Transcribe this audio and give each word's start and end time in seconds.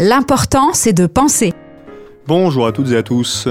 L'important, 0.00 0.74
c'est 0.74 0.92
de 0.92 1.06
penser. 1.06 1.52
Bonjour 2.28 2.68
à 2.68 2.72
toutes 2.72 2.92
et 2.92 2.96
à 2.96 3.02
tous. 3.02 3.48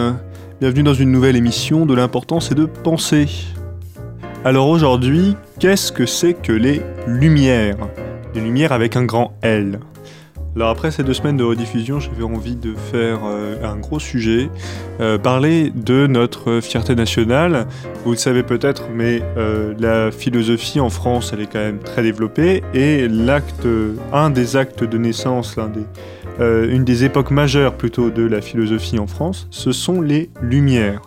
Bienvenue 0.62 0.84
dans 0.84 0.94
une 0.94 1.12
nouvelle 1.12 1.36
émission 1.36 1.86
de 1.86 1.94
L'important, 1.94 2.40
c'est 2.40 2.56
de 2.56 2.64
penser. 2.64 3.28
Alors 4.46 4.70
aujourd'hui, 4.70 5.36
qu'est-ce 5.60 5.92
que 5.92 6.06
c'est 6.06 6.34
que 6.36 6.54
les 6.54 6.82
lumières? 7.06 7.76
Les 8.34 8.40
lumières 8.40 8.72
avec 8.72 8.96
un 8.96 9.04
grand 9.04 9.34
L. 9.42 9.82
Alors 10.56 10.70
après 10.70 10.90
ces 10.90 11.04
deux 11.04 11.14
semaines 11.14 11.36
de 11.36 11.44
rediffusion, 11.44 12.00
j'avais 12.00 12.24
envie 12.24 12.56
de 12.56 12.76
faire 12.76 13.20
euh, 13.26 13.62
un 13.64 13.76
gros 13.76 14.00
sujet, 14.00 14.50
euh, 15.02 15.18
parler 15.18 15.70
de 15.76 16.08
notre 16.08 16.62
fierté 16.62 16.96
nationale. 16.96 17.68
Vous 18.06 18.12
le 18.12 18.18
savez 18.18 18.42
peut-être, 18.42 18.86
mais 18.96 19.22
euh, 19.36 19.74
la 19.78 20.12
philosophie 20.12 20.80
en 20.80 20.90
France, 20.90 21.32
elle 21.34 21.42
est 21.42 21.52
quand 21.52 21.60
même 21.60 21.80
très 21.80 22.04
développée 22.04 22.64
et 22.74 23.10
l'acte, 23.10 23.68
un 24.14 24.30
des 24.30 24.56
actes 24.56 24.86
de 24.86 24.98
naissance, 24.98 25.58
l'un 25.58 25.68
des, 25.68 25.84
une 26.40 26.84
des 26.84 27.04
époques 27.04 27.32
majeures 27.32 27.76
plutôt 27.76 28.10
de 28.10 28.24
la 28.24 28.42
philosophie 28.42 29.00
en 29.00 29.08
France, 29.08 29.48
ce 29.50 29.72
sont 29.72 30.02
les 30.02 30.30
Lumières. 30.42 31.02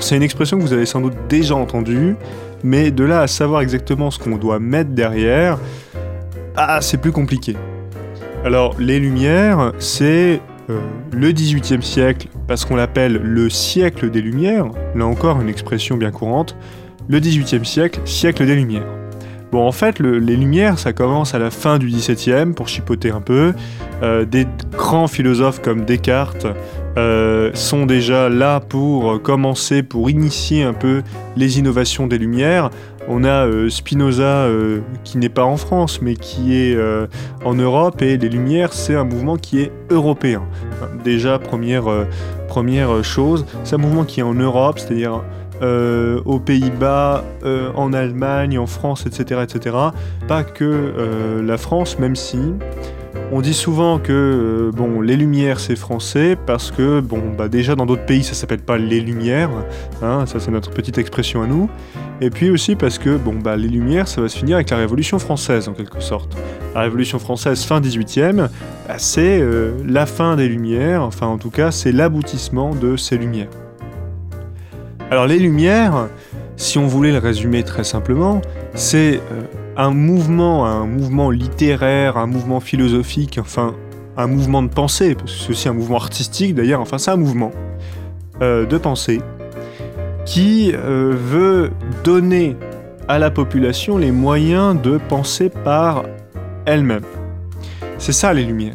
C'est 0.00 0.16
une 0.16 0.22
expression 0.22 0.58
que 0.58 0.62
vous 0.62 0.72
avez 0.72 0.86
sans 0.86 1.00
doute 1.00 1.14
déjà 1.28 1.54
entendue, 1.54 2.16
mais 2.62 2.90
de 2.90 3.04
là 3.04 3.20
à 3.20 3.26
savoir 3.26 3.60
exactement 3.60 4.10
ce 4.10 4.18
qu'on 4.18 4.36
doit 4.36 4.58
mettre 4.58 4.90
derrière, 4.90 5.58
ah, 6.56 6.80
c'est 6.80 6.98
plus 6.98 7.12
compliqué. 7.12 7.56
Alors, 8.44 8.76
les 8.78 9.00
Lumières, 9.00 9.72
c'est 9.78 10.40
euh, 10.70 10.80
le 11.12 11.32
XVIIIe 11.32 11.82
siècle, 11.82 12.28
parce 12.46 12.64
qu'on 12.64 12.76
l'appelle 12.76 13.14
le 13.14 13.48
siècle 13.50 14.10
des 14.10 14.20
Lumières, 14.20 14.66
là 14.94 15.06
encore 15.06 15.40
une 15.40 15.48
expression 15.48 15.96
bien 15.96 16.10
courante, 16.10 16.56
le 17.08 17.20
XVIIIe 17.20 17.64
siècle, 17.64 18.00
siècle 18.04 18.46
des 18.46 18.54
Lumières. 18.54 18.86
Bon, 19.54 19.68
en 19.68 19.70
fait, 19.70 20.00
les 20.00 20.36
Lumières, 20.36 20.80
ça 20.80 20.92
commence 20.92 21.32
à 21.32 21.38
la 21.38 21.52
fin 21.52 21.78
du 21.78 21.86
XVIIe, 21.86 22.54
pour 22.56 22.66
chipoter 22.66 23.12
un 23.12 23.20
peu. 23.20 23.52
Euh, 24.02 24.24
des 24.24 24.48
grands 24.72 25.06
philosophes 25.06 25.62
comme 25.62 25.84
Descartes 25.84 26.48
euh, 26.98 27.52
sont 27.54 27.86
déjà 27.86 28.28
là 28.28 28.58
pour 28.58 29.22
commencer, 29.22 29.84
pour 29.84 30.10
initier 30.10 30.64
un 30.64 30.72
peu 30.72 31.02
les 31.36 31.60
innovations 31.60 32.08
des 32.08 32.18
Lumières. 32.18 32.70
On 33.06 33.22
a 33.22 33.46
euh, 33.46 33.70
Spinoza 33.70 34.48
qui 35.04 35.18
n'est 35.18 35.28
pas 35.28 35.44
en 35.44 35.56
France 35.56 36.00
mais 36.02 36.16
qui 36.16 36.56
est 36.56 36.76
en 37.44 37.54
Europe 37.54 38.02
et 38.02 38.16
les 38.16 38.28
Lumières 38.28 38.72
c'est 38.72 38.96
un 38.96 39.04
mouvement 39.04 39.36
qui 39.36 39.60
est 39.60 39.70
européen. 39.88 40.42
Déjà 41.04 41.38
première, 41.38 41.84
première 42.48 43.04
chose, 43.04 43.46
c'est 43.62 43.76
un 43.76 43.78
mouvement 43.78 44.04
qui 44.04 44.18
est 44.18 44.24
en 44.24 44.34
Europe, 44.34 44.80
c'est-à-dire 44.80 45.22
aux 45.62 46.40
Pays-Bas, 46.40 47.24
en 47.74 47.92
Allemagne, 47.92 48.58
en 48.58 48.66
France, 48.66 49.06
etc., 49.06 49.42
etc. 49.42 49.76
Pas 50.28 50.44
que 50.44 51.40
la 51.44 51.58
France, 51.58 51.98
même 51.98 52.16
si 52.16 52.38
on 53.32 53.40
dit 53.40 53.54
souvent 53.54 53.98
que 53.98 54.12
euh, 54.12 54.70
bon, 54.72 55.00
les 55.00 55.16
Lumières 55.16 55.58
c'est 55.58 55.76
français 55.76 56.36
parce 56.46 56.70
que 56.70 57.00
bon, 57.00 57.20
bah 57.36 57.48
déjà 57.48 57.74
dans 57.74 57.86
d'autres 57.86 58.04
pays 58.04 58.22
ça 58.22 58.34
s'appelle 58.34 58.60
pas 58.60 58.76
les 58.76 59.00
Lumières, 59.00 59.50
hein, 60.02 60.24
ça 60.26 60.40
c'est 60.40 60.50
notre 60.50 60.70
petite 60.70 60.98
expression 60.98 61.42
à 61.42 61.46
nous. 61.46 61.68
Et 62.20 62.30
puis 62.30 62.50
aussi 62.50 62.76
parce 62.76 62.98
que 62.98 63.16
bon, 63.16 63.34
bah, 63.34 63.56
les 63.56 63.68
Lumières 63.68 64.08
ça 64.08 64.20
va 64.20 64.28
se 64.28 64.38
finir 64.38 64.56
avec 64.56 64.70
la 64.70 64.76
Révolution 64.76 65.18
française 65.18 65.68
en 65.68 65.72
quelque 65.72 66.00
sorte. 66.00 66.36
La 66.74 66.82
Révolution 66.82 67.18
française 67.18 67.64
fin 67.64 67.80
18e, 67.80 68.48
bah, 68.86 68.94
c'est 68.98 69.40
euh, 69.40 69.72
la 69.86 70.06
fin 70.06 70.36
des 70.36 70.48
Lumières, 70.48 71.02
enfin 71.02 71.26
en 71.26 71.38
tout 71.38 71.50
cas 71.50 71.70
c'est 71.70 71.92
l'aboutissement 71.92 72.74
de 72.74 72.96
ces 72.96 73.16
Lumières. 73.16 73.48
Alors 75.10 75.26
les 75.26 75.38
Lumières, 75.38 76.08
si 76.56 76.78
on 76.78 76.86
voulait 76.86 77.12
le 77.12 77.18
résumer 77.18 77.62
très 77.62 77.84
simplement, 77.84 78.40
c'est 78.74 79.20
euh, 79.32 79.42
un 79.76 79.90
mouvement, 79.90 80.66
un 80.66 80.86
mouvement 80.86 81.30
littéraire, 81.30 82.16
un 82.16 82.26
mouvement 82.26 82.60
philosophique, 82.60 83.38
enfin 83.40 83.74
un 84.16 84.26
mouvement 84.26 84.62
de 84.62 84.68
pensée, 84.68 85.14
parce 85.14 85.32
que 85.32 85.38
c'est 85.38 85.50
aussi 85.50 85.68
un 85.68 85.72
mouvement 85.72 85.96
artistique 85.96 86.54
d'ailleurs, 86.54 86.80
enfin 86.80 86.98
c'est 86.98 87.10
un 87.10 87.16
mouvement 87.16 87.52
euh, 88.42 88.66
de 88.66 88.78
pensée 88.78 89.20
qui 90.24 90.72
euh, 90.74 91.12
veut 91.14 91.70
donner 92.02 92.56
à 93.06 93.18
la 93.18 93.30
population 93.30 93.98
les 93.98 94.10
moyens 94.10 94.80
de 94.80 94.98
penser 95.08 95.50
par 95.50 96.04
elle-même. 96.64 97.04
C'est 97.98 98.12
ça 98.12 98.32
les 98.32 98.44
Lumières. 98.44 98.74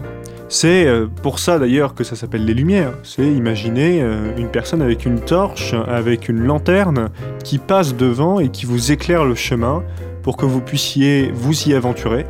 C'est 0.50 0.88
euh, 0.88 1.06
pour 1.06 1.40
ça 1.40 1.60
d'ailleurs 1.60 1.94
que 1.94 2.04
ça 2.04 2.16
s'appelle 2.16 2.44
les 2.44 2.54
Lumières. 2.54 2.94
C'est 3.04 3.26
imaginer 3.26 4.02
une 4.38 4.50
personne 4.50 4.82
avec 4.82 5.06
une 5.06 5.20
torche, 5.20 5.74
avec 5.88 6.28
une 6.28 6.40
lanterne, 6.40 7.10
qui 7.44 7.60
passe 7.60 7.96
devant 7.96 8.40
et 8.40 8.50
qui 8.50 8.66
vous 8.66 8.92
éclaire 8.92 9.26
le 9.26 9.36
chemin 9.36 9.84
pour 10.24 10.38
que 10.38 10.46
vous 10.46 10.62
puissiez 10.62 11.32
vous 11.34 11.70
y 11.70 11.74
aventurer. 11.74 12.26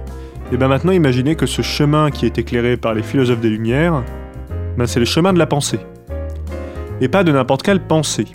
Et 0.52 0.58
bien 0.58 0.68
maintenant, 0.68 0.92
imaginez 0.92 1.36
que 1.36 1.46
ce 1.46 1.62
chemin 1.62 2.10
qui 2.10 2.26
est 2.26 2.38
éclairé 2.38 2.76
par 2.76 2.94
les 2.94 3.04
philosophes 3.04 3.40
des 3.40 3.50
Lumières, 3.50 4.04
ben 4.78 4.88
c'est 4.88 5.00
le 5.00 5.06
chemin 5.06 5.32
de 5.32 5.40
la 5.40 5.46
pensée. 5.46 5.80
Et 7.02 7.08
pas 7.08 7.24
de 7.24 7.32
n'importe 7.32 7.62
quelle 7.62 7.82
pensée. 7.82 8.26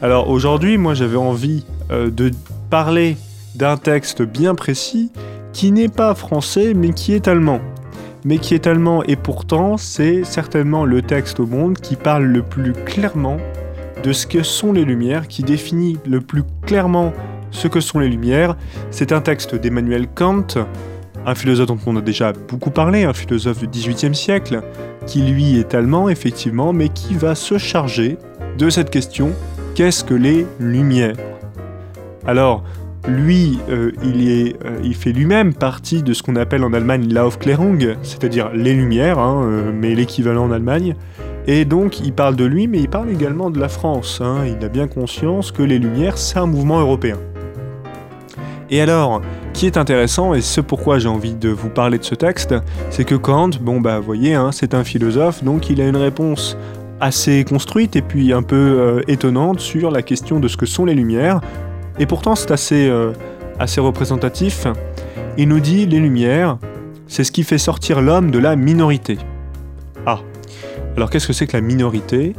Alors 0.00 0.30
aujourd'hui, 0.30 0.78
moi 0.78 0.94
j'avais 0.94 1.16
envie 1.16 1.64
euh, 1.90 2.10
de 2.10 2.30
parler 2.70 3.16
d'un 3.54 3.76
texte 3.76 4.22
bien 4.22 4.54
précis 4.54 5.12
qui 5.52 5.70
n'est 5.70 5.88
pas 5.88 6.14
français 6.14 6.72
mais 6.74 6.90
qui 6.90 7.12
est 7.12 7.28
allemand. 7.28 7.60
Mais 8.24 8.38
qui 8.38 8.54
est 8.54 8.66
allemand 8.66 9.02
et 9.04 9.16
pourtant 9.16 9.76
c'est 9.76 10.24
certainement 10.24 10.84
le 10.84 11.02
texte 11.02 11.40
au 11.40 11.46
monde 11.46 11.78
qui 11.78 11.96
parle 11.96 12.24
le 12.24 12.42
plus 12.42 12.72
clairement 12.72 13.38
de 14.02 14.12
ce 14.12 14.26
que 14.26 14.42
sont 14.42 14.72
les 14.72 14.84
Lumières, 14.84 15.28
qui 15.28 15.42
définit 15.42 15.98
le 16.06 16.20
plus 16.20 16.42
clairement 16.66 17.12
ce 17.50 17.68
que 17.68 17.80
sont 17.80 17.98
les 17.98 18.08
Lumières. 18.08 18.56
C'est 18.90 19.12
un 19.12 19.20
texte 19.20 19.54
d'Emmanuel 19.54 20.06
Kant, 20.08 20.46
un 21.26 21.34
philosophe 21.34 21.68
dont 21.68 21.78
on 21.86 21.96
a 21.96 22.00
déjà 22.00 22.32
beaucoup 22.32 22.70
parlé, 22.70 23.04
un 23.04 23.12
philosophe 23.12 23.60
du 23.60 23.68
XVIIIe 23.68 24.14
siècle, 24.14 24.62
qui 25.06 25.22
lui 25.22 25.58
est 25.58 25.74
allemand 25.74 26.08
effectivement, 26.08 26.72
mais 26.72 26.88
qui 26.88 27.14
va 27.14 27.34
se 27.34 27.58
charger 27.58 28.18
de 28.58 28.70
cette 28.70 28.90
question 28.90 29.32
qu'est-ce 29.74 30.04
que 30.04 30.14
les 30.14 30.46
Lumières? 30.58 31.16
Alors, 32.26 32.64
lui, 33.06 33.58
euh, 33.70 33.92
il, 34.02 34.28
est, 34.28 34.56
euh, 34.64 34.78
il, 34.82 34.94
fait 34.94 35.12
lui-même 35.12 35.54
partie 35.54 36.02
de 36.02 36.12
ce 36.12 36.22
qu'on 36.22 36.36
appelle 36.36 36.64
en 36.64 36.72
Allemagne 36.72 37.12
l'Aufklärung, 37.12 37.96
c'est-à-dire 38.02 38.50
les 38.54 38.74
Lumières, 38.74 39.18
hein, 39.18 39.42
euh, 39.44 39.72
mais 39.72 39.94
l'équivalent 39.94 40.44
en 40.44 40.50
Allemagne. 40.50 40.94
Et 41.46 41.64
donc, 41.64 42.00
il 42.00 42.12
parle 42.12 42.36
de 42.36 42.44
lui, 42.44 42.66
mais 42.66 42.80
il 42.80 42.88
parle 42.88 43.10
également 43.10 43.50
de 43.50 43.58
la 43.58 43.68
France. 43.68 44.20
Hein. 44.22 44.44
Il 44.46 44.62
a 44.64 44.68
bien 44.68 44.86
conscience 44.86 45.52
que 45.52 45.62
les 45.62 45.78
Lumières, 45.78 46.18
c'est 46.18 46.38
un 46.38 46.46
mouvement 46.46 46.80
européen. 46.80 47.16
Et 48.70 48.82
alors, 48.82 49.22
qui 49.54 49.64
est 49.64 49.78
intéressant, 49.78 50.34
et 50.34 50.42
ce 50.42 50.60
pourquoi 50.60 50.98
j'ai 50.98 51.08
envie 51.08 51.34
de 51.34 51.48
vous 51.48 51.70
parler 51.70 51.98
de 51.98 52.04
ce 52.04 52.14
texte, 52.14 52.54
c'est 52.90 53.04
que 53.04 53.14
Kant, 53.14 53.50
bon 53.62 53.80
bah 53.80 53.98
vous 53.98 54.04
voyez, 54.04 54.34
hein, 54.34 54.50
c'est 54.52 54.74
un 54.74 54.84
philosophe, 54.84 55.42
donc 55.42 55.70
il 55.70 55.80
a 55.80 55.88
une 55.88 55.96
réponse 55.96 56.58
assez 57.00 57.44
construite 57.44 57.96
et 57.96 58.02
puis 58.02 58.34
un 58.34 58.42
peu 58.42 59.02
étonnante 59.08 59.60
sur 59.60 59.90
la 59.90 60.02
question 60.02 60.38
de 60.38 60.48
ce 60.48 60.58
que 60.58 60.66
sont 60.66 60.84
les 60.84 60.94
Lumières. 60.94 61.40
Et 61.98 62.06
pourtant 62.06 62.34
c'est 62.34 62.50
assez, 62.50 62.88
euh, 62.88 63.12
assez 63.58 63.80
représentatif. 63.80 64.66
Il 65.36 65.48
nous 65.48 65.60
dit 65.60 65.86
les 65.86 65.98
Lumières, 65.98 66.58
c'est 67.06 67.24
ce 67.24 67.32
qui 67.32 67.42
fait 67.42 67.58
sortir 67.58 68.00
l'homme 68.00 68.30
de 68.30 68.38
la 68.38 68.56
minorité. 68.56 69.18
Ah, 70.06 70.20
alors 70.96 71.10
qu'est-ce 71.10 71.26
que 71.26 71.32
c'est 71.32 71.46
que 71.46 71.56
la 71.56 71.62
minorité? 71.62 72.34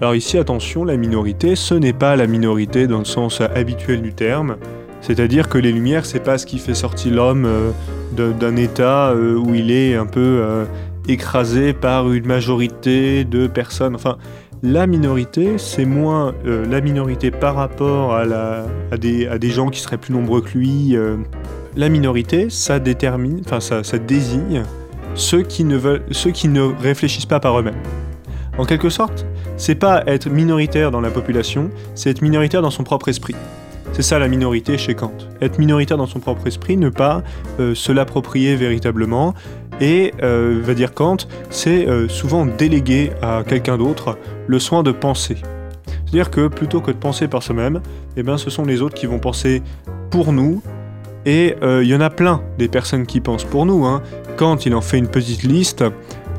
Alors 0.00 0.14
ici, 0.14 0.38
attention, 0.38 0.84
la 0.84 0.96
minorité, 0.96 1.56
ce 1.56 1.74
n'est 1.74 1.92
pas 1.92 2.16
la 2.16 2.26
minorité 2.26 2.86
dans 2.86 2.98
le 2.98 3.04
sens 3.04 3.40
habituel 3.40 4.00
du 4.00 4.12
terme, 4.12 4.56
c'est-à-dire 5.00 5.48
que 5.48 5.58
les 5.58 5.72
lumières, 5.72 6.06
c'est 6.06 6.22
pas 6.22 6.38
ce 6.38 6.46
qui 6.46 6.58
fait 6.58 6.74
sortir 6.74 7.14
l'homme 7.14 7.46
euh, 7.46 8.32
d'un 8.32 8.56
état 8.56 9.10
euh, 9.10 9.36
où 9.36 9.54
il 9.54 9.70
est 9.70 9.96
un 9.96 10.06
peu 10.06 10.66
écrasé 11.08 11.72
par 11.72 12.12
une 12.12 12.26
majorité 12.26 13.24
de 13.24 13.46
personnes. 13.46 13.94
Enfin, 13.94 14.18
la 14.62 14.86
minorité, 14.86 15.58
c'est 15.58 15.84
moins 15.84 16.34
la 16.44 16.80
minorité 16.80 17.30
par 17.30 17.54
rapport 17.54 18.14
à, 18.14 18.96
des, 18.96 19.50
gens 19.50 19.68
qui 19.68 19.80
seraient 19.80 19.98
plus 19.98 20.12
nombreux 20.12 20.40
que 20.40 20.56
lui. 20.56 20.96
la 21.76 21.88
minorité, 21.88 22.50
ça 22.50 22.78
détermine, 22.78 23.42
ça, 23.60 23.98
désigne 23.98 24.62
ceux 25.14 25.42
qui 25.42 25.64
ne 25.64 25.76
veulent, 25.76 26.02
ceux 26.10 26.30
qui 26.30 26.48
ne 26.48 26.62
réfléchissent 26.62 27.26
pas 27.26 27.40
par 27.40 27.58
eux-mêmes. 27.58 27.80
En 28.58 28.64
quelque 28.64 28.90
sorte, 28.90 29.24
c'est 29.56 29.76
pas 29.76 30.02
être 30.06 30.28
minoritaire 30.28 30.90
dans 30.90 31.00
la 31.00 31.10
population, 31.10 31.70
c'est 31.94 32.10
être 32.10 32.22
minoritaire 32.22 32.62
dans 32.62 32.70
son 32.70 32.82
propre 32.82 33.08
esprit. 33.08 33.36
C'est 33.92 34.02
ça 34.02 34.18
la 34.18 34.28
minorité 34.28 34.78
chez 34.78 34.94
Kant. 34.94 35.12
Être 35.40 35.58
minoritaire 35.58 35.96
dans 35.96 36.06
son 36.06 36.20
propre 36.20 36.46
esprit, 36.46 36.76
ne 36.76 36.88
pas 36.88 37.22
euh, 37.58 37.74
se 37.74 37.90
l'approprier 37.90 38.54
véritablement. 38.56 39.34
Et, 39.80 40.12
euh, 40.22 40.60
va 40.62 40.74
dire 40.74 40.94
Kant, 40.94 41.18
c'est 41.50 41.86
euh, 41.86 42.08
souvent 42.08 42.46
déléguer 42.46 43.12
à 43.22 43.42
quelqu'un 43.46 43.78
d'autre 43.78 44.18
le 44.46 44.58
soin 44.58 44.82
de 44.82 44.92
penser. 44.92 45.36
C'est-à-dire 46.04 46.30
que 46.30 46.48
plutôt 46.48 46.80
que 46.80 46.90
de 46.90 46.96
penser 46.96 47.28
par 47.28 47.42
soi-même, 47.42 47.80
eh 48.16 48.22
ben, 48.22 48.38
ce 48.38 48.50
sont 48.50 48.64
les 48.64 48.82
autres 48.82 48.94
qui 48.94 49.06
vont 49.06 49.18
penser 49.18 49.62
pour 50.10 50.32
nous. 50.32 50.62
Et 51.26 51.56
il 51.62 51.86
y 51.86 51.94
en 51.94 52.00
a 52.00 52.08
plein 52.08 52.40
des 52.56 52.68
personnes 52.68 53.04
qui 53.04 53.20
pensent 53.20 53.44
pour 53.44 53.66
nous. 53.66 53.84
Hein. 53.84 54.02
Kant, 54.38 54.56
il 54.56 54.74
en 54.74 54.80
fait 54.80 54.96
une 54.96 55.08
petite 55.08 55.42
liste. 55.42 55.84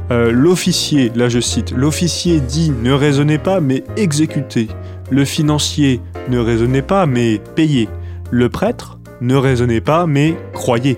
l'officier, 0.09 1.12
là 1.13 1.30
je 1.30 1.39
cite, 1.39 1.71
l'officier 1.71 2.39
dit 2.39 2.71
ne 2.71 2.92
raisonnez 2.92 3.38
pas 3.38 3.62
mais 3.62 3.83
exécutez. 3.97 4.68
Le 5.12 5.25
financier 5.25 6.01
ne 6.30 6.38
raisonnez 6.38 6.81
pas, 6.81 7.06
mais 7.06 7.42
payez. 7.56 7.89
Le 8.31 8.50
prêtre 8.50 9.00
ne 9.21 9.35
raisonnez 9.35 9.81
pas, 9.81 10.06
mais 10.06 10.35
croyez. 10.53 10.97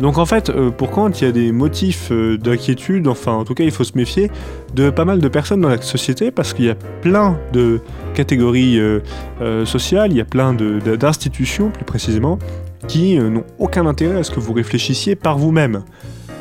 Donc 0.00 0.18
en 0.18 0.26
fait, 0.26 0.50
euh, 0.50 0.70
pour 0.70 0.90
Kant, 0.90 1.10
il 1.10 1.24
y 1.24 1.28
a 1.28 1.32
des 1.32 1.52
motifs 1.52 2.08
euh, 2.10 2.36
d'inquiétude, 2.36 3.06
enfin 3.06 3.32
en 3.32 3.44
tout 3.44 3.54
cas 3.54 3.64
il 3.64 3.70
faut 3.70 3.84
se 3.84 3.96
méfier 3.96 4.30
de 4.74 4.90
pas 4.90 5.04
mal 5.04 5.20
de 5.20 5.28
personnes 5.28 5.60
dans 5.60 5.68
la 5.68 5.80
société 5.80 6.30
parce 6.30 6.52
qu'il 6.52 6.64
y 6.64 6.70
a 6.70 6.74
plein 6.74 7.38
de 7.52 7.80
catégories 8.14 8.78
euh, 8.80 9.00
sociales, 9.64 10.10
il 10.10 10.16
y 10.16 10.20
a 10.20 10.24
plein 10.24 10.52
d'institutions 10.52 11.70
plus 11.70 11.84
précisément, 11.84 12.38
qui 12.88 13.16
n'ont 13.18 13.44
aucun 13.58 13.86
intérêt 13.86 14.18
à 14.18 14.22
ce 14.24 14.30
que 14.30 14.40
vous 14.40 14.52
réfléchissiez 14.52 15.14
par 15.14 15.38
vous-même. 15.38 15.84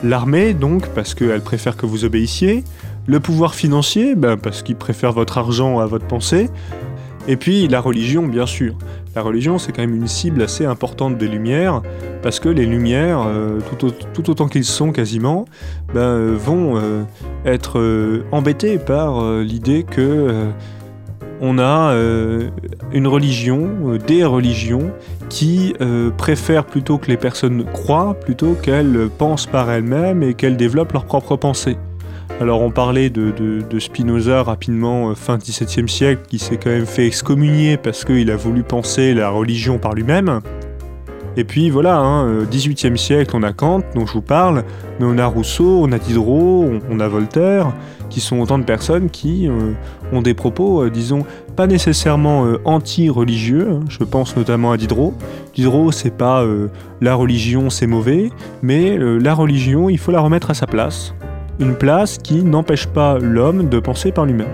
L'armée 0.04 0.54
donc 0.54 0.88
parce 0.90 1.14
qu'elle 1.14 1.42
préfère 1.42 1.78
que 1.78 1.86
vous 1.86 2.06
obéissiez, 2.06 2.64
le 3.06 3.20
pouvoir 3.20 3.54
financier 3.54 4.16
ben, 4.16 4.38
parce 4.38 4.64
qu'il 4.64 4.76
préfère 4.76 5.12
votre 5.12 5.38
argent 5.38 5.80
à 5.80 5.86
votre 5.86 6.06
pensée, 6.06 6.50
et 7.28 7.38
puis 7.38 7.68
la 7.68 7.80
religion 7.82 8.28
bien 8.28 8.46
sûr. 8.46 8.76
La 9.16 9.22
religion, 9.22 9.60
c'est 9.60 9.72
quand 9.72 9.84
même 9.84 9.96
une 9.96 10.08
cible 10.08 10.42
assez 10.42 10.66
importante 10.66 11.20
des 11.20 11.28
Lumières, 11.28 11.84
parce 12.24 12.40
que 12.40 12.50
les 12.50 12.66
Lumières, 12.66 13.24
euh, 13.28 13.60
tout, 13.78 14.30
autant 14.30 14.48
qu'ils 14.48 14.66
sont 14.66 14.92
quasiment, 14.92 15.46
ben, 15.94 16.02
euh, 16.02 16.36
vont 16.36 16.78
euh, 16.78 17.04
être 17.46 18.24
embêtés 18.32 18.80
par 18.80 19.24
l'idée 19.42 19.84
que 19.84 20.48
on 21.42 21.60
a 21.60 21.94
une 22.94 23.08
religion, 23.08 23.98
des 24.08 24.24
religions, 24.24 24.92
qui 25.30 25.74
préfèrent 26.18 26.66
plutôt 26.66 26.98
que 26.98 27.08
les 27.08 27.18
personnes 27.18 27.66
croient, 27.66 28.14
plutôt 28.14 28.54
qu'elles 28.54 29.10
pensent 29.18 29.46
par 29.46 29.70
elles-mêmes 29.70 30.24
et 30.24 30.36
qu'elles 30.36 30.58
développent 30.58 30.94
leur 30.94 31.06
propre 31.06 31.36
pensée. 31.36 31.78
Alors 32.42 32.62
on 32.62 32.72
parlait 32.72 33.10
de, 33.10 33.80
Spinoza 33.80 34.44
rapidement, 34.44 35.10
euh, 35.10 35.16
fin 35.16 35.38
17e 35.38 35.88
siècle, 35.88 36.24
qui 36.28 36.40
s'est 36.40 36.58
quand 36.58 36.72
même 36.72 36.86
fait 36.86 37.06
excommunier 37.06 37.78
parce 37.78 38.06
qu'il 38.06 38.30
a 38.32 38.36
voulu 38.36 38.64
penser 38.64 39.14
la 39.14 39.30
religion 39.30 39.78
par 39.78 39.94
lui-même. 39.94 40.42
Et 41.38 41.44
puis 41.46 41.70
voilà, 41.70 41.98
hein, 41.98 42.44
18e 42.44 42.94
euh, 42.94 42.96
siècle, 42.96 43.32
on 43.36 43.44
a 43.44 43.54
Kant, 43.54 43.82
dont 43.96 44.06
je 44.06 44.14
vous 44.14 44.22
parle, 44.22 44.64
mais 45.00 45.06
on 45.06 45.18
a 45.18 45.26
Rousseau, 45.26 45.80
on 45.84 45.92
a 45.92 46.00
Diderot, 46.00 46.70
on, 46.90 47.00
a 47.00 47.08
Voltaire, 47.08 47.72
qui 48.10 48.20
sont 48.20 48.40
autant 48.40 48.60
de 48.60 48.66
personnes 48.66 49.10
qui 49.10 49.48
euh, 49.48 49.74
ont 50.12 50.22
des 50.22 50.34
propos, 50.34 50.90
disons, 50.90 51.26
pas 51.56 51.66
nécessairement 51.66 52.48
anti-religieux. 52.66 53.68
Hein. 53.72 53.80
je 53.90 54.04
pense 54.04 54.36
notamment 54.36 54.72
à 54.72 54.78
Diderot. 54.78 55.14
Diderot, 55.56 55.92
c'est 55.92 56.16
pas 56.16 56.44
la 57.02 57.16
religion, 57.16 57.70
c'est 57.70 57.88
mauvais, 57.88 58.32
mais 58.62 58.98
la 58.98 59.34
religion, 59.34 59.90
il 59.90 59.98
faut 59.98 60.12
la 60.12 60.20
remettre 60.20 60.52
à 60.52 60.56
sa 60.56 60.68
place 60.68 61.14
une 61.60 61.76
place 61.76 62.18
qui 62.18 62.44
n'empêche 62.44 62.88
pas 62.88 63.18
l'homme 63.20 63.70
de 63.70 63.80
penser 63.80 64.12
par 64.12 64.26
lui-même. 64.26 64.48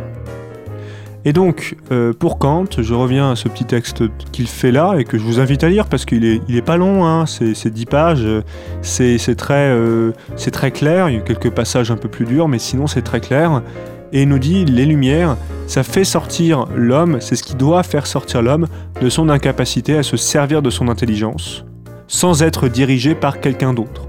Et 1.25 1.33
donc, 1.33 1.75
euh, 1.91 2.13
pour 2.13 2.39
Kant, 2.39 2.65
je 2.77 2.93
reviens 2.93 3.31
à 3.31 3.35
ce 3.35 3.49
petit 3.49 3.65
texte 3.65 4.03
qu'il 4.31 4.47
fait 4.47 4.71
là 4.71 4.95
et 4.97 5.03
que 5.03 5.17
je 5.17 5.23
vous 5.23 5.39
invite 5.39 5.63
à 5.63 5.69
lire 5.69 5.87
parce 5.87 6.05
qu'il 6.05 6.23
est, 6.25 6.61
pas 6.61 6.77
long, 6.77 7.05
hein, 7.05 7.25
c'est 7.25 7.69
10 7.69 7.85
pages, 7.85 8.25
c'est 8.81 9.35
très, 9.35 9.69
euh, 9.69 10.13
très 10.51 10.71
clair, 10.71 11.09
il 11.09 11.15
y 11.15 11.17
a 11.17 11.21
quelques 11.21 11.49
passages 11.49 11.91
un 11.91 11.97
peu 11.97 12.07
plus 12.07 12.25
durs, 12.25 12.47
mais 12.47 12.59
sinon 12.59 12.87
c'est 12.87 13.01
très 13.01 13.19
clair. 13.19 13.61
Et 14.13 14.23
il 14.23 14.29
nous 14.29 14.39
dit, 14.39 14.65
les 14.65 14.85
lumières, 14.85 15.35
ça 15.67 15.83
fait 15.83 16.05
sortir 16.05 16.65
l'homme, 16.75 17.17
c'est 17.19 17.35
ce 17.35 17.43
qui 17.43 17.55
doit 17.55 17.83
faire 17.83 18.07
sortir 18.07 18.41
l'homme 18.41 18.67
de 19.01 19.09
son 19.09 19.29
incapacité 19.29 19.97
à 19.97 20.03
se 20.03 20.17
servir 20.17 20.61
de 20.61 20.69
son 20.69 20.87
intelligence, 20.87 21.65
sans 22.07 22.43
être 22.43 22.69
dirigé 22.69 23.13
par 23.13 23.39
quelqu'un 23.39 23.73
d'autre. 23.73 24.07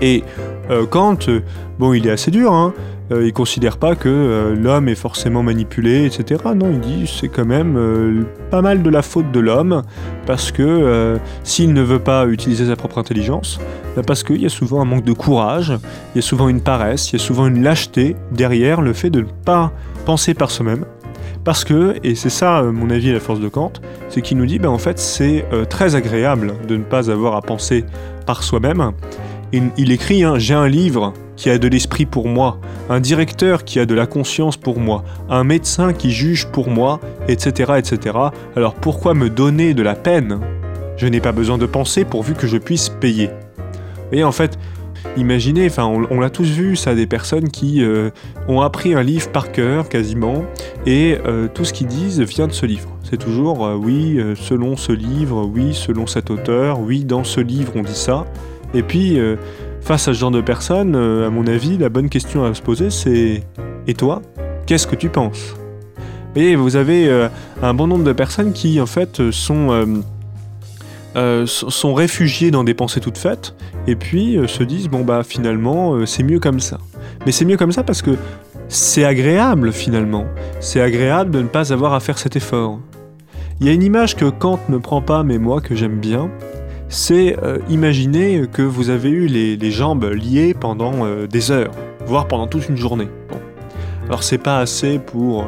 Et 0.00 0.24
euh, 0.70 0.86
Kant, 0.86 1.18
euh, 1.28 1.40
bon, 1.78 1.92
il 1.92 2.06
est 2.06 2.10
assez 2.10 2.30
dur, 2.30 2.52
hein. 2.52 2.74
Euh, 3.10 3.26
il 3.26 3.32
considère 3.32 3.78
pas 3.78 3.94
que 3.94 4.54
l'homme 4.54 4.86
est 4.88 4.94
forcément 4.94 5.42
manipulé, 5.42 6.04
etc. 6.04 6.42
Non, 6.54 6.70
il 6.70 6.80
dit 6.80 7.06
c'est 7.06 7.28
quand 7.28 7.46
même 7.46 8.26
pas 8.50 8.60
mal 8.60 8.82
de 8.82 8.90
la 8.90 9.00
faute 9.00 9.32
de 9.32 9.40
l'homme, 9.40 9.82
parce 10.26 10.52
que 10.52 11.18
s'il 11.42 11.72
ne 11.72 11.80
veut 11.80 12.00
pas 12.00 12.26
utiliser 12.26 12.66
sa 12.66 12.76
propre 12.76 12.98
intelligence, 12.98 13.60
bah, 13.96 14.02
parce 14.06 14.22
qu'il 14.22 14.42
y 14.42 14.44
a 14.44 14.50
souvent 14.50 14.82
un 14.82 14.84
manque 14.84 15.04
de 15.04 15.14
courage, 15.14 15.72
il 16.14 16.16
y 16.16 16.18
a 16.18 16.22
souvent 16.22 16.50
une 16.50 16.60
paresse, 16.60 17.10
il 17.10 17.18
y 17.18 17.22
a 17.22 17.24
souvent 17.24 17.46
une 17.46 17.62
lâcheté 17.62 18.14
derrière 18.30 18.82
le 18.82 18.92
fait 18.92 19.08
de 19.08 19.20
ne 19.20 19.26
pas 19.42 19.72
penser 20.04 20.34
par 20.34 20.50
soi-même. 20.50 20.84
Parce 21.44 21.64
que, 21.64 21.94
et 22.04 22.14
c'est 22.14 22.28
ça 22.28 22.62
mon 22.62 22.90
avis 22.90 23.10
la 23.10 23.20
force 23.20 23.40
de 23.40 23.48
Kant, 23.48 23.72
c'est 24.10 24.20
qu'il 24.20 24.36
nous 24.36 24.44
dit, 24.44 24.58
ben 24.58 24.68
en 24.68 24.76
fait 24.76 24.98
c'est 24.98 25.46
très 25.70 25.94
agréable 25.94 26.52
de 26.68 26.76
ne 26.76 26.84
pas 26.84 27.10
avoir 27.10 27.36
à 27.36 27.40
penser 27.40 27.86
par 28.26 28.42
soi-même, 28.42 28.92
il, 29.52 29.92
écrit 29.92 30.24
hein, 30.24 30.38
J'ai 30.38 30.54
un 30.54 30.68
livre 30.68 31.12
qui 31.36 31.50
a 31.50 31.58
de 31.58 31.68
l'esprit 31.68 32.06
pour 32.06 32.28
moi, 32.28 32.58
un 32.88 33.00
directeur 33.00 33.64
qui 33.64 33.78
a 33.78 33.86
de 33.86 33.94
la 33.94 34.06
conscience 34.06 34.56
pour 34.56 34.80
moi, 34.80 35.04
un 35.30 35.44
médecin 35.44 35.92
qui 35.92 36.10
juge 36.10 36.46
pour 36.46 36.68
moi, 36.68 37.00
etc. 37.28 37.74
etc. 37.78 38.16
Alors 38.56 38.74
pourquoi 38.74 39.14
me 39.14 39.30
donner 39.30 39.74
de 39.74 39.82
la 39.82 39.94
peine? 39.94 40.40
Je 40.96 41.06
n'ai 41.06 41.20
pas 41.20 41.32
besoin 41.32 41.58
de 41.58 41.66
penser 41.66 42.04
pourvu 42.04 42.34
que 42.34 42.48
je 42.48 42.58
puisse 42.58 42.88
payer. 42.88 43.30
Et 44.10 44.24
en 44.24 44.32
fait, 44.32 44.58
imaginez, 45.16 45.68
on, 45.78 46.20
l'a 46.20 46.30
tous 46.30 46.48
vu, 46.48 46.74
ça, 46.74 46.94
des 46.96 47.06
personnes 47.06 47.50
qui 47.50 47.84
euh, 47.84 48.10
ont 48.48 48.62
appris 48.62 48.94
un 48.94 49.02
livre 49.02 49.30
par 49.30 49.52
cœur 49.52 49.88
quasiment, 49.88 50.44
et 50.86 51.18
euh, 51.24 51.46
tout 51.52 51.64
ce 51.64 51.72
qu'ils 51.72 51.86
disent 51.86 52.20
vient 52.20 52.48
de 52.48 52.52
ce 52.52 52.66
livre. 52.66 52.88
C'est 53.04 53.18
toujours 53.18 53.64
euh, 53.64 53.76
oui, 53.76 54.18
selon 54.34 54.76
ce 54.76 54.90
livre, 54.90 55.44
oui, 55.44 55.72
selon 55.72 56.08
cet 56.08 56.30
auteur, 56.30 56.80
oui, 56.80 57.04
dans 57.04 57.22
ce 57.22 57.40
livre 57.40 57.72
on 57.76 57.82
dit 57.82 57.94
ça. 57.94 58.26
Et 58.74 58.82
puis, 58.82 59.18
euh, 59.18 59.36
face 59.80 60.08
à 60.08 60.14
ce 60.14 60.18
genre 60.18 60.30
de 60.30 60.40
personnes, 60.40 60.94
euh, 60.94 61.26
à 61.26 61.30
mon 61.30 61.46
avis, 61.46 61.78
la 61.78 61.88
bonne 61.88 62.08
question 62.08 62.44
à 62.44 62.54
se 62.54 62.62
poser, 62.62 62.90
c'est 62.90 63.42
Et 63.86 63.94
toi 63.94 64.22
Qu'est-ce 64.66 64.86
que 64.86 64.96
tu 64.96 65.08
penses? 65.08 65.54
Et 66.36 66.54
vous 66.56 66.76
avez 66.76 67.08
euh, 67.08 67.28
un 67.62 67.72
bon 67.72 67.86
nombre 67.86 68.04
de 68.04 68.12
personnes 68.12 68.52
qui, 68.52 68.80
en 68.80 68.86
fait, 68.86 69.30
sont, 69.30 70.02
sont 71.46 71.94
réfugiées 71.94 72.50
dans 72.50 72.64
des 72.64 72.74
pensées 72.74 73.00
toutes 73.00 73.18
faites, 73.18 73.54
et 73.86 73.96
puis 73.96 74.38
se 74.46 74.62
disent 74.62 74.88
Bon, 74.88 75.04
bah, 75.04 75.22
finalement, 75.24 76.04
c'est 76.06 76.22
mieux 76.22 76.38
comme 76.38 76.60
ça. 76.60 76.78
Mais 77.24 77.32
c'est 77.32 77.46
mieux 77.46 77.56
comme 77.56 77.72
ça 77.72 77.82
parce 77.82 78.02
que 78.02 78.16
c'est 78.68 79.04
agréable, 79.04 79.72
finalement. 79.72 80.26
C'est 80.60 80.82
agréable 80.82 81.30
de 81.30 81.40
ne 81.40 81.48
pas 81.48 81.72
avoir 81.72 81.94
à 81.94 82.00
faire 82.00 82.18
cet 82.18 82.36
effort. 82.36 82.78
Il 83.60 83.66
y 83.66 83.70
a 83.70 83.72
une 83.72 83.82
image 83.82 84.14
que 84.14 84.26
Kant 84.26 84.60
ne 84.68 84.76
prend 84.78 85.00
pas, 85.00 85.24
mais 85.24 85.38
moi 85.38 85.60
que 85.60 85.74
j'aime 85.74 85.98
bien, 85.98 86.30
c'est 86.88 87.36
euh, 87.42 87.58
imaginer 87.68 88.46
que 88.52 88.62
vous 88.62 88.90
avez 88.90 89.10
eu 89.10 89.26
les, 89.26 89.70
jambes 89.70 90.04
liées 90.04 90.54
pendant 90.54 91.04
euh, 91.04 91.26
des 91.26 91.50
heures, 91.50 91.72
voire 92.06 92.26
pendant 92.26 92.46
toute 92.46 92.68
une 92.68 92.76
journée. 92.76 93.08
Alors 94.06 94.22
c'est 94.22 94.38
pas 94.38 94.58
assez 94.58 94.98
pour 94.98 95.42
euh, 95.42 95.46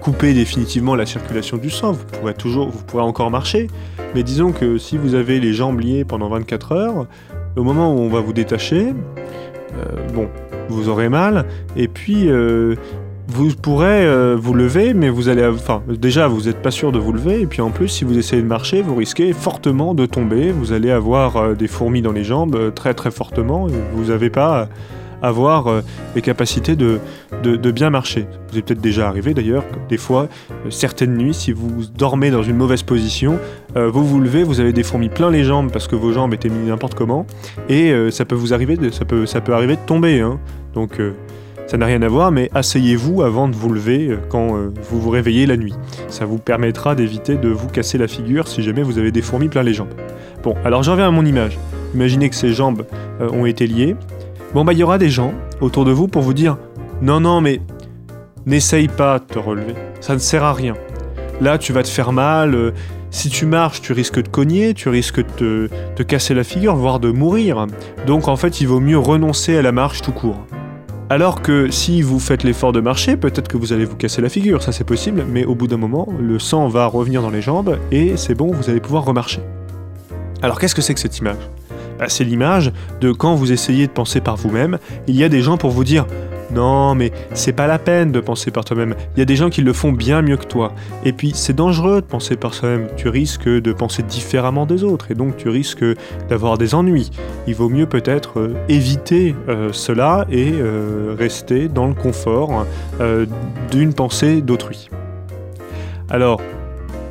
couper 0.00 0.34
définitivement 0.34 0.94
la 0.94 1.06
circulation 1.06 1.56
du 1.56 1.70
sang, 1.70 1.92
vous 1.92 2.04
pourrez 2.04 2.34
toujours, 2.34 2.68
vous 2.68 2.82
pourrez 2.84 3.02
encore 3.02 3.30
marcher, 3.30 3.68
mais 4.14 4.22
disons 4.22 4.52
que 4.52 4.76
si 4.76 4.98
vous 4.98 5.14
avez 5.14 5.40
les 5.40 5.54
jambes 5.54 5.80
liées 5.80 6.04
pendant 6.04 6.28
24 6.28 6.72
heures, 6.72 7.06
au 7.56 7.62
moment 7.62 7.94
où 7.94 7.98
on 8.00 8.08
va 8.08 8.20
vous 8.20 8.34
détacher, 8.34 8.92
bon, 10.12 10.28
vous 10.68 10.88
aurez 10.88 11.08
mal, 11.08 11.46
et 11.76 11.88
puis 11.88 12.28
vous 13.28 13.54
pourrez 13.54 14.04
euh, 14.04 14.36
vous 14.38 14.54
lever, 14.54 14.94
mais 14.94 15.08
vous 15.08 15.28
allez, 15.28 15.46
enfin, 15.46 15.82
déjà, 15.88 16.28
vous 16.28 16.42
n'êtes 16.42 16.60
pas 16.60 16.70
sûr 16.70 16.92
de 16.92 16.98
vous 16.98 17.12
lever, 17.12 17.40
et 17.40 17.46
puis 17.46 17.62
en 17.62 17.70
plus, 17.70 17.88
si 17.88 18.04
vous 18.04 18.18
essayez 18.18 18.42
de 18.42 18.46
marcher, 18.46 18.82
vous 18.82 18.94
risquez 18.94 19.32
fortement 19.32 19.94
de 19.94 20.06
tomber. 20.06 20.52
Vous 20.52 20.72
allez 20.72 20.90
avoir 20.90 21.36
euh, 21.36 21.54
des 21.54 21.68
fourmis 21.68 22.02
dans 22.02 22.12
les 22.12 22.24
jambes 22.24 22.54
euh, 22.54 22.70
très 22.70 22.94
très 22.94 23.10
fortement. 23.10 23.68
Et 23.68 23.72
vous 23.94 24.06
n'avez 24.06 24.30
pas 24.30 24.68
avoir 25.22 25.82
les 26.14 26.20
capacités 26.20 26.76
de, 26.76 26.98
de, 27.42 27.70
bien 27.70 27.88
marcher. 27.88 28.26
Vous 28.50 28.58
est 28.58 28.62
peut-être 28.62 28.82
déjà 28.82 29.08
arrivé 29.08 29.32
d'ailleurs, 29.32 29.64
des 29.88 29.96
fois, 29.96 30.28
certaines 30.68 31.16
nuits, 31.16 31.32
si 31.32 31.50
vous 31.50 31.86
dormez 31.96 32.30
dans 32.30 32.42
une 32.42 32.56
mauvaise 32.56 32.82
position, 32.82 33.38
vous 33.74 34.04
vous 34.04 34.20
levez, 34.20 34.42
vous 34.42 34.60
avez 34.60 34.74
des 34.74 34.82
fourmis 34.82 35.08
plein 35.08 35.30
les 35.30 35.42
jambes 35.42 35.70
parce 35.72 35.88
que 35.88 35.96
vos 35.96 36.12
jambes 36.12 36.34
étaient 36.34 36.50
mises 36.50 36.68
n'importe 36.68 36.94
comment, 36.94 37.24
et 37.70 37.94
ça 38.10 38.26
peut 38.26 38.34
vous 38.34 38.52
arriver, 38.52 38.76
de, 38.76 38.90
ça 38.90 39.06
peut, 39.06 39.24
ça 39.24 39.40
peut 39.40 39.54
arriver 39.54 39.76
de 39.76 39.86
tomber. 39.86 40.20
Hein. 40.20 40.38
Donc 40.74 41.00
ça 41.66 41.78
n'a 41.78 41.86
rien 41.86 42.02
à 42.02 42.08
voir, 42.08 42.30
mais 42.30 42.50
asseyez-vous 42.54 43.22
avant 43.22 43.48
de 43.48 43.56
vous 43.56 43.72
lever 43.72 44.08
euh, 44.08 44.18
quand 44.28 44.56
euh, 44.56 44.70
vous 44.82 45.00
vous 45.00 45.10
réveillez 45.10 45.46
la 45.46 45.56
nuit. 45.56 45.74
Ça 46.08 46.26
vous 46.26 46.38
permettra 46.38 46.94
d'éviter 46.94 47.36
de 47.36 47.48
vous 47.48 47.68
casser 47.68 47.96
la 47.96 48.06
figure 48.06 48.48
si 48.48 48.62
jamais 48.62 48.82
vous 48.82 48.98
avez 48.98 49.10
des 49.10 49.22
fourmis 49.22 49.48
plein 49.48 49.62
les 49.62 49.72
jambes. 49.72 49.94
Bon, 50.42 50.54
alors 50.64 50.82
j'en 50.82 50.92
reviens 50.92 51.08
à 51.08 51.10
mon 51.10 51.24
image. 51.24 51.58
Imaginez 51.94 52.28
que 52.28 52.36
ces 52.36 52.52
jambes 52.52 52.84
euh, 53.20 53.30
ont 53.30 53.46
été 53.46 53.66
liées. 53.66 53.96
Bon, 54.52 54.64
bah 54.64 54.74
il 54.74 54.78
y 54.78 54.82
aura 54.82 54.98
des 54.98 55.08
gens 55.08 55.32
autour 55.60 55.86
de 55.86 55.90
vous 55.90 56.06
pour 56.06 56.20
vous 56.20 56.34
dire 56.34 56.58
Non, 57.00 57.18
non, 57.18 57.40
mais 57.40 57.60
n'essaye 58.44 58.88
pas 58.88 59.18
de 59.18 59.24
te 59.24 59.38
relever. 59.38 59.74
Ça 60.00 60.12
ne 60.12 60.18
sert 60.18 60.44
à 60.44 60.52
rien. 60.52 60.74
Là, 61.40 61.56
tu 61.56 61.72
vas 61.72 61.82
te 61.82 61.88
faire 61.88 62.12
mal. 62.12 62.74
si 63.10 63.30
tu 63.30 63.46
marches, 63.46 63.80
tu 63.80 63.92
risques 63.92 64.22
de 64.22 64.28
cogner, 64.28 64.74
tu 64.74 64.90
risques 64.90 65.24
de 65.38 65.70
te 65.96 66.02
casser 66.02 66.34
la 66.34 66.44
figure, 66.44 66.76
voire 66.76 67.00
de 67.00 67.10
mourir. 67.10 67.66
Donc 68.06 68.28
en 68.28 68.36
fait, 68.36 68.60
il 68.60 68.68
vaut 68.68 68.80
mieux 68.80 68.98
renoncer 68.98 69.56
à 69.56 69.62
la 69.62 69.72
marche 69.72 70.02
tout 70.02 70.12
court. 70.12 70.46
Alors 71.14 71.42
que 71.42 71.70
si 71.70 72.02
vous 72.02 72.18
faites 72.18 72.42
l'effort 72.42 72.72
de 72.72 72.80
marcher, 72.80 73.16
peut-être 73.16 73.46
que 73.46 73.56
vous 73.56 73.72
allez 73.72 73.84
vous 73.84 73.94
casser 73.94 74.20
la 74.20 74.28
figure, 74.28 74.64
ça 74.64 74.72
c'est 74.72 74.82
possible, 74.82 75.24
mais 75.30 75.44
au 75.44 75.54
bout 75.54 75.68
d'un 75.68 75.76
moment, 75.76 76.08
le 76.18 76.40
sang 76.40 76.66
va 76.66 76.86
revenir 76.86 77.22
dans 77.22 77.30
les 77.30 77.40
jambes 77.40 77.78
et 77.92 78.16
c'est 78.16 78.34
bon, 78.34 78.50
vous 78.50 78.68
allez 78.68 78.80
pouvoir 78.80 79.04
remarcher. 79.04 79.38
Alors 80.42 80.58
qu'est-ce 80.58 80.74
que 80.74 80.82
c'est 80.82 80.92
que 80.92 80.98
cette 80.98 81.16
image? 81.18 81.48
Bah, 82.00 82.06
C'est 82.08 82.24
l'image 82.24 82.72
de 83.00 83.12
quand 83.12 83.36
vous 83.36 83.52
essayez 83.52 83.86
de 83.86 83.92
penser 83.92 84.20
par 84.20 84.36
vous-même, 84.36 84.80
il 85.06 85.14
y 85.14 85.22
a 85.22 85.28
des 85.28 85.40
gens 85.40 85.56
pour 85.56 85.70
vous 85.70 85.84
dire 85.84 86.04
Non, 86.52 86.94
mais 86.94 87.12
c'est 87.32 87.52
pas 87.52 87.66
la 87.66 87.78
peine 87.78 88.12
de 88.12 88.20
penser 88.20 88.50
par 88.50 88.64
toi-même. 88.64 88.94
Il 89.16 89.18
y 89.18 89.22
a 89.22 89.24
des 89.24 89.36
gens 89.36 89.50
qui 89.50 89.62
le 89.62 89.72
font 89.72 89.92
bien 89.92 90.22
mieux 90.22 90.36
que 90.36 90.46
toi. 90.46 90.72
Et 91.04 91.12
puis, 91.12 91.32
c'est 91.34 91.54
dangereux 91.54 92.00
de 92.00 92.06
penser 92.06 92.36
par 92.36 92.54
soi-même. 92.54 92.88
Tu 92.96 93.08
risques 93.08 93.48
de 93.48 93.72
penser 93.72 94.02
différemment 94.02 94.66
des 94.66 94.84
autres 94.84 95.10
et 95.10 95.14
donc 95.14 95.36
tu 95.36 95.48
risques 95.48 95.84
d'avoir 96.28 96.58
des 96.58 96.74
ennuis. 96.74 97.10
Il 97.46 97.54
vaut 97.54 97.68
mieux 97.68 97.86
peut-être 97.86 98.40
euh, 98.40 98.54
éviter 98.68 99.34
euh, 99.48 99.70
cela 99.72 100.26
et 100.30 100.52
euh, 100.52 101.14
rester 101.18 101.68
dans 101.68 101.86
le 101.86 101.94
confort 101.94 102.66
d'une 103.70 103.94
pensée 103.94 104.40
d'autrui. 104.40 104.88
Alors, 106.10 106.40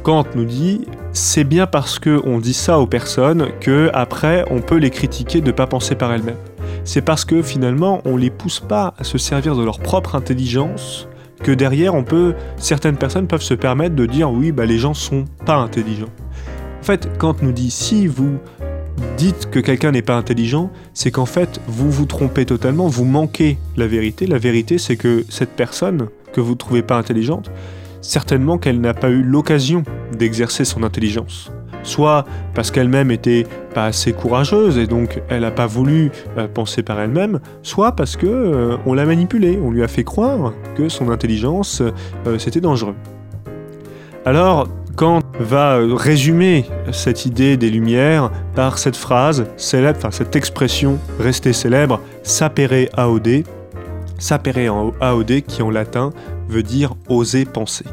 Kant 0.04 0.25
nous 0.36 0.46
dit 0.46 0.82
c'est 1.12 1.44
bien 1.44 1.68
parce 1.68 2.00
qu'on 2.00 2.40
dit 2.40 2.54
ça 2.54 2.80
aux 2.80 2.88
personnes 2.88 3.50
que 3.60 3.90
après 3.94 4.46
on 4.50 4.62
peut 4.62 4.78
les 4.78 4.90
critiquer 4.90 5.42
de 5.42 5.48
ne 5.48 5.52
pas 5.52 5.68
penser 5.68 5.96
par 5.96 6.12
elles-mêmes 6.12 6.36
c'est 6.84 7.02
parce 7.02 7.25
que 7.25 7.42
finalement 7.42 8.02
on 8.06 8.18
les 8.18 8.30
pousse 8.30 8.60
pas 8.60 8.94
à 8.98 9.04
se 9.04 9.18
servir 9.18 9.56
de 9.56 9.63
leur 9.63 9.80
propre 9.80 10.16
intelligence 10.16 11.08
que 11.42 11.52
derrière 11.52 11.96
on 11.96 12.04
peut 12.04 12.36
certaines 12.58 12.98
personnes 12.98 13.28
peuvent 13.28 13.42
se 13.42 13.54
permettre 13.54 13.96
de 13.96 14.06
dire 14.06 14.32
oui 14.32 14.52
bah 14.52 14.66
les 14.66 14.78
gens 14.78 14.94
sont 14.94 15.25
pas 15.46 15.56
intelligents. 15.56 16.10
En 16.82 16.84
fait, 16.84 17.18
Kant 17.18 17.36
nous 17.42 17.54
dit 17.54 17.72
si 17.72 18.08
vous 18.08 18.38
dites 19.18 19.50
que 19.50 19.60
quelqu'un 19.60 19.92
n'est 19.92 20.02
pas 20.02 20.16
intelligent, 20.16 20.70
c'est 20.94 21.12
qu'en 21.12 21.25
fait 21.25 21.62
vous 21.68 21.90
vous 21.90 22.06
trompez 22.06 22.46
totalement, 22.46 22.88
vous 22.88 23.06
manquez 23.06 23.58
la 23.78 23.88
vérité. 23.88 24.28
La 24.28 24.38
vérité 24.38 24.78
c'est 24.78 24.98
que 24.98 25.25
cette 25.30 25.52
personne 25.52 26.10
que 26.34 26.42
vous 26.42 26.56
trouvez 26.56 26.82
pas 26.82 26.98
intelligente, 26.98 27.52
certainement 28.02 28.58
qu'elle 28.58 28.82
n'a 28.82 28.94
pas 28.94 29.10
eu 29.10 29.24
l'occasion 29.24 29.84
d'exercer 30.18 30.66
son 30.66 30.84
intelligence 30.84 31.52
soit 31.84 32.25
parce 32.54 32.72
qu'elle-même 32.72 33.12
était 33.12 33.46
pas 33.74 33.86
assez 33.86 34.13
courageuse 34.13 34.78
et 34.78 34.88
donc 34.88 35.22
elle 35.30 35.42
n'a 35.42 35.52
pas 35.52 35.68
voulu 35.68 36.12
euh, 36.38 36.48
penser 36.48 36.84
par 36.84 37.00
elle-même, 37.00 37.40
soit 37.62 37.96
parce 37.96 38.16
que 38.16 38.28
euh, 38.28 38.78
on 38.86 38.94
l'a 38.94 39.06
manipulée, 39.06 39.60
on 39.62 39.72
lui 39.72 39.84
a 39.84 39.88
fait 39.88 40.04
croire 40.04 40.54
que 40.75 40.90
son 40.90 41.10
intelligence 41.10 41.82
euh, 41.82 42.38
c'était 42.38 42.62
dangereux. 42.62 42.96
Alors, 44.25 44.68
Kant 44.96 45.22
va 45.40 45.80
résumer 45.96 46.66
cette 46.92 47.25
idée 47.25 47.58
des 47.58 47.70
Lumières 47.70 48.30
par 48.56 48.78
cette 48.78 48.96
phrase 48.96 49.46
célèbre, 49.58 49.98
enfin 49.98 50.12
cette 50.12 50.36
expression 50.36 51.00
restée 51.20 51.52
célèbre, 51.52 52.00
sapere 52.22 52.90
aude, 52.98 53.44
sapere 54.20 54.94
aude 55.02 55.42
qui 55.48 55.62
en 55.63 55.72
latin 55.72 56.12
veut 56.48 56.63
dire 56.63 56.94
oser 57.10 57.46
penser. 57.46 57.86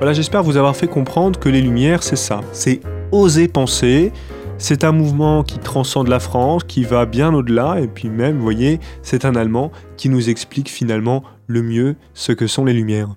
Voilà, 0.00 0.14
j'espère 0.14 0.42
vous 0.42 0.56
avoir 0.56 0.74
fait 0.74 0.86
comprendre 0.86 1.38
que 1.38 1.50
les 1.50 1.60
Lumières, 1.60 2.02
c'est 2.02 2.16
ça. 2.16 2.40
C'est 2.52 2.80
oser 3.12 3.48
penser. 3.48 4.12
C'est 4.56 4.82
un 4.82 4.92
mouvement 4.92 5.42
qui 5.42 5.58
transcende 5.58 6.08
la 6.08 6.20
France, 6.20 6.64
qui 6.64 6.84
va 6.84 7.04
bien 7.04 7.34
au-delà, 7.34 7.80
et 7.80 7.86
puis 7.86 8.08
même, 8.08 8.36
vous 8.38 8.42
voyez, 8.42 8.80
c'est 9.02 9.26
un 9.26 9.34
Allemand 9.34 9.70
qui 9.98 10.08
nous 10.08 10.30
explique 10.30 10.70
finalement 10.70 11.22
le 11.46 11.60
mieux 11.62 11.96
ce 12.14 12.32
que 12.32 12.46
sont 12.46 12.64
les 12.64 12.72
Lumières. 12.72 13.14